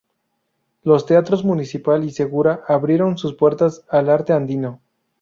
Los 0.81 1.05
teatros 1.05 1.43
Municipal 1.45 2.03
y 2.03 2.09
Segura 2.09 2.63
abrieron 2.67 3.19
sus 3.19 3.35
puertas 3.35 3.85
al 3.87 4.09
arte 4.09 4.33
andino. 4.33 4.81